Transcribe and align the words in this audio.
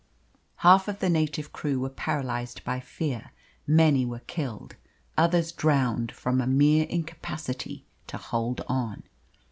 Half 0.65 0.87
of 0.87 0.97
the 0.97 1.11
native 1.11 1.53
crew 1.53 1.79
were 1.79 1.87
paralysed 1.89 2.63
by 2.63 2.79
fear, 2.79 3.33
many 3.67 4.03
were 4.03 4.23
killed, 4.25 4.75
others 5.15 5.51
drowned 5.51 6.11
from 6.11 6.41
a 6.41 6.47
mere 6.47 6.85
incapacity 6.89 7.85
to 8.07 8.17
hold 8.17 8.61
on. 8.67 9.03